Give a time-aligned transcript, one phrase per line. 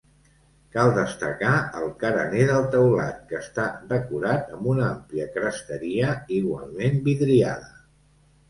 [0.75, 1.51] Cal destacar
[1.81, 7.71] el carener del teulat que està decorat amb una àmplia cresteria, igualment vidriada.